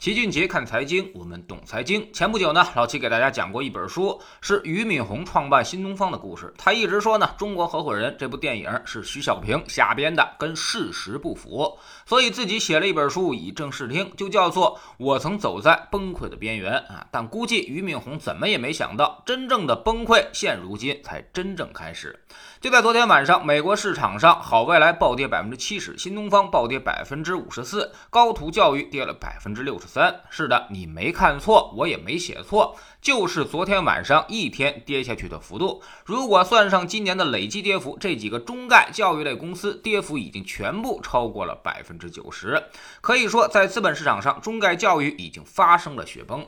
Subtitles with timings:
[0.00, 2.08] 齐俊杰看财经，我们懂财经。
[2.12, 6.54] 前不久呢，老齐给大家讲过一本书，是俞敏洪创办新东方的故事。
[6.56, 11.76] 他一直说呢，《中国合伙人》这部电影是徐小平瞎编的，跟事实不符，
[12.06, 17.04] 所以自己写了一本书以正视听，就叫做《我曾走在崩溃的边缘》啊。
[17.10, 22.16] 但估计俞敏洪怎么也没想到，真正的崩溃现如今才真正开始。
[22.60, 29.86] 就在昨天晚上，美国市场上，好未来暴跌百分之七十，新东方暴跌百分之五十四，高途教育跌了百分之六十。
[29.86, 35.80] 三是的，你没看错，我也没写错，就是昨天晚上一天跌下去的幅度。
[36.04, 42.60] 如果算上今年的累计跌幅，这几个中概教育类公司跌幅已经全部超过了百分之九十。
[43.00, 46.44] 可以说，在资本市场上，中概教育已经发生了雪崩。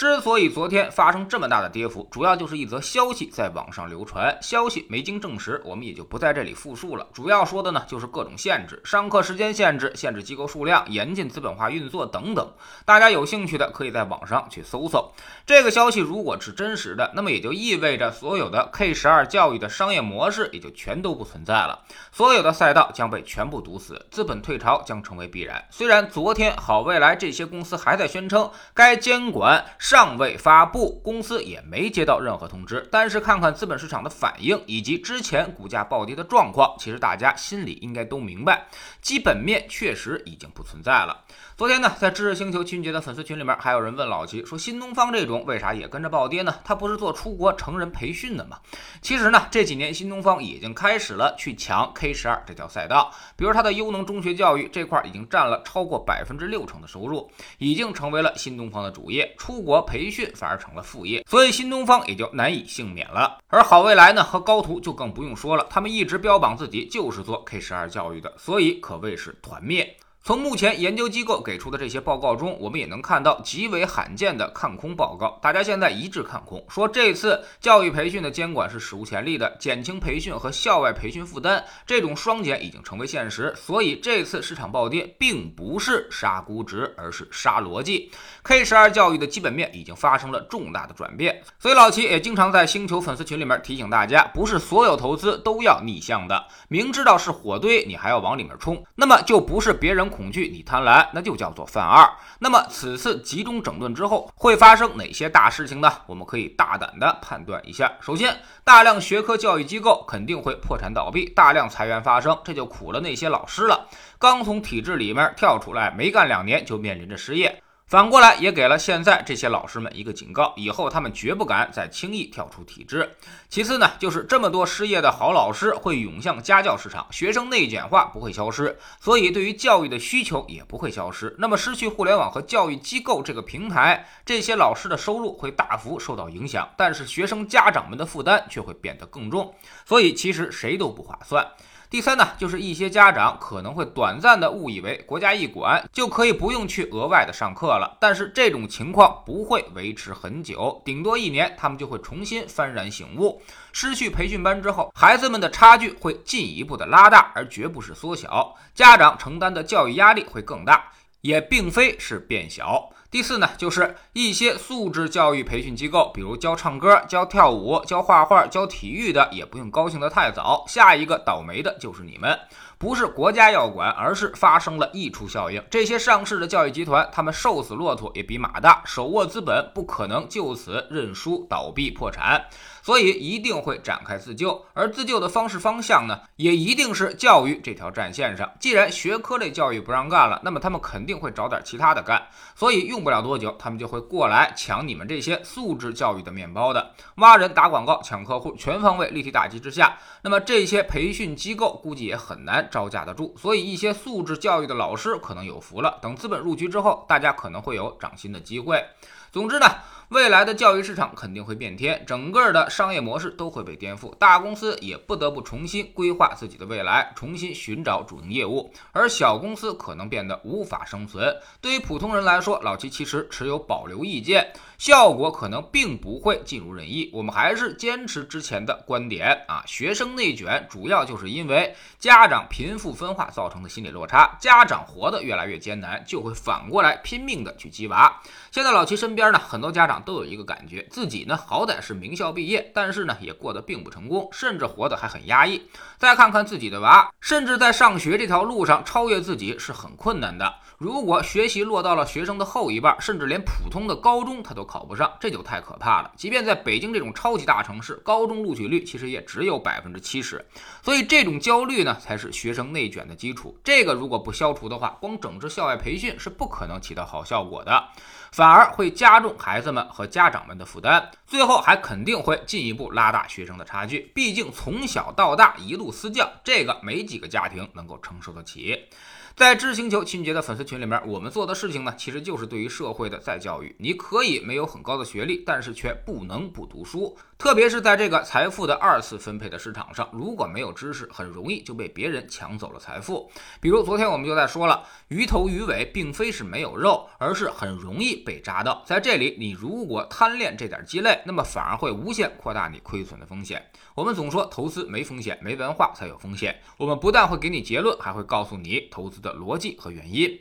[0.00, 7.06] 之所以昨天发生这么大的跌幅，主要就是一则消息在网上流传，消息没经证实，我们也就不在这里复述了。
[7.12, 12.50] 主要说的呢，就是各种限制，上课时间限制、限制机构数量、严禁资本化运作等等。
[12.86, 15.12] 大家有兴趣的，可以在网上去搜搜。
[15.44, 21.78] 这个消息如果是真实的，那么也就意味着所有的 K 十二教育的商业模式也就全都不存在了，
[22.10, 25.62] 所有的赛道将被全部堵死，资本退潮将成为必然。
[25.68, 29.62] 虽然昨天好未来这些公司还在宣称该监管。
[29.90, 32.88] 尚未发布，公司也没接到任何通知。
[32.92, 38.68] 但是看看资本市场的反应以及之前股价暴跌的状况，其实大家心里应该都明白，
[39.02, 41.24] 基本面确实已经不存在了。
[41.56, 46.54] 昨天呢，在知识星球秦杰的粉丝群里面，还有人问老齐说：“新东方这种为啥也跟着暴跌呢？
[46.64, 48.60] 他不是做出国成人培训的吗？”
[49.02, 63.38] 其实呢，这几年新东方已经开始了去抢 K 十二这条赛道，比如他的优能中学教育这块已经占了超过百分之六成的收入，已经成为了新东方的主业，出国培训反而成了副业，所以新东方也就难以幸免了。
[63.48, 69.94] 而好未来呢和高途就更不用说了，他们一直标榜自己就是做 K 十二教育的，所以可谓是团灭。
[70.22, 75.38] 从目前研究机构给出的这些报告中，我们也能看到极为罕见的看空报告。
[75.40, 83.54] 大家现在一致看空，说这次教育培训的监管是史无前例的，减轻培训和校外培训负担，这种双减已经成为现实。
[83.56, 88.12] 所以这次市场暴跌并不是杀估值，而是杀逻辑。
[88.42, 91.42] K 十二教育的基本面已经发生了重大的转变。
[91.58, 100.09] 所以老齐也经常在星球粉丝群里面提醒大家，不是所有投资都要逆向的，明知道是火堆，你还要往里面冲，那么就不是别人。
[100.10, 102.06] 恐惧，你贪婪，那就叫做犯二。
[102.40, 105.90] 那么此次集中整顿之后，会发生哪些大事情呢？
[106.06, 107.92] 我们可以大胆的判断一下。
[108.00, 113.86] 首先，大量学科教育机构肯定会破产倒闭，大量裁员发生，这就苦了那些老师了。
[114.18, 117.62] 刚从体制里面跳出来，没干两年就面临着失业。
[117.90, 123.16] 反过来也给了现在这些老师们一个警告，以后他们绝不敢再轻易跳出体制。
[123.48, 131.34] 其次呢，就是这么多失业的好老师会涌向家教市场，学生内卷化不会消失，所以对于教育的需求也不会消失。
[131.36, 139.52] 那么失去互联网和教育机构这个平台，这些老师的收入会大幅受到影响，但是学生家长们的负担却会变得更重，
[139.84, 141.44] 所以其实谁都不划算。
[141.90, 153.42] 第三呢，就是一些家长可能会短暂的误以为国家一管就可以不用去额外的上课了，但是这种情况不会维持很久，顶多一年，他们就会重新幡然醒悟，
[153.72, 162.88] 失去培训班之后，孩子们的差距会进一步的拉大，而绝不是缩小，家长承担的教育压力会更大，也并非是变小。
[163.10, 170.64] 第四呢，就是一些素质教育培训机构，比如教唱歌、教跳舞、教画画、教体育的，也不用高兴得太早。
[170.68, 172.38] 下一个倒霉的就是你们，
[172.78, 175.60] 不是国家要管，而是发生了溢出效应。
[175.68, 182.44] 这些上市的教育集团，他们瘦死骆驼也比马大，手握资本，不可能就此认输、倒闭、破产。
[182.82, 188.50] 所以一定会展开自救，而自救的方式方向呢，也一定是教育这条战线上。
[188.58, 192.28] 既然学科类教育不让干了，那么他们肯定会找点其他的干。
[192.54, 203.34] 所以用用不了多久，他们就会过来抢你们这些素质教育的面包的，挖人、打广告、抢客户，全方位立体打击之下，那么这些培训机构估计也很难招架得住。
[203.38, 205.98] 所以一些素质教育的老师可能有福了。
[206.02, 208.84] 等资本入局之后，大家可能会有涨薪的机会。
[209.32, 209.66] 总之呢。
[210.10, 221.32] 未来的教育市场肯定会变天，整个的商业模式都会被颠覆，大公司也不得不重新规划自己的未来，重新寻找主营业务，而小公司可能变得无法生存。
[221.60, 227.08] 对于普通人来说，老齐其实持有保留意见，效果可能并不会尽如人意。
[227.12, 232.40] 我们还是坚持之前的观点啊，学生内卷主要就是因为家长。
[232.50, 238.12] 贫富分化造成的心理落差，家长活得越来越艰难，就会反过来拼命的去激娃。
[238.50, 245.62] 现在老齐身边呢，很多家长都有一个感觉，自己呢好歹是名校毕业，但是呢也过得并不成功，甚至活得还很压抑。
[245.98, 250.54] 再看看自己的娃，甚至在上学这条路上超越自己是很困难的。
[250.78, 256.10] 如果学习落到了学生的后一半，甚至连普通的高中他都考不上，这就太可怕了。
[256.16, 260.42] 即便在北京这种超级大城市，高中录取率其实也只有百分之七十。
[260.82, 263.58] 所以这种焦虑呢，才是学生内卷的基础。
[263.62, 267.84] 这个如果不消除的话，光整治校外培训是不可能起到好效果的，
[268.32, 274.10] 反而会加重孩子们和家长们的负担，最后还肯定会进一步拉大学生的差距。
[274.14, 278.88] 毕竟从小到大一路私教，这个没几个家庭能够承受得起。
[279.36, 283.74] 在知星球清洁的粉丝群里面，我们做的事情呢，其实就是对于社会的再教育。
[283.78, 287.16] 你可以没有很高的学历，但是却不能不读书。
[287.38, 293.30] 特别是在这个财富的二次分配的市场上，如果没有知识，很容易就被别人抢走了财富。
[293.60, 298.82] 比如昨天我们就在说了，鱼头鱼尾并非是没有肉，而是很容易被扎到。
[298.84, 303.64] 在这里，你如果贪恋这点鸡肋，那么反而会无限扩大你亏损的风险。
[303.94, 306.60] 我们总说投资没风险，没文化才有风险。
[306.76, 309.34] 我们不但会给你结论，还会告诉你投资的。
[309.34, 310.38] 逻辑和原因，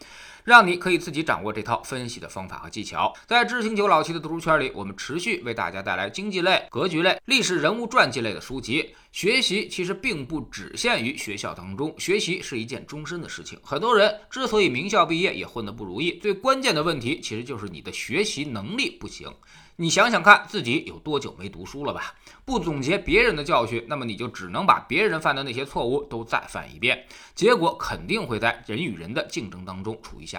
[0.49, 3.13] 让你可以自己掌握这套分析的方法和技巧。
[3.27, 8.95] 在知星球老七的读书圈里，我们持续为大家带来经济类、格局类、历史人物传记类的书籍。
[9.11, 13.59] 学习其实并不只限于学校当中，学习是一件终身的事情。
[13.63, 19.31] 很多人之所以名校毕业也混得不如意，最关键的问题其实就是你的学习能力不行。
[19.75, 22.13] 你想想看自己有多久没读书了吧？
[22.43, 30.38] 不总结别人的教训，那么你就只能把别人犯的那些错误都再犯一遍，结果肯定会在人与人的竞争当中处于下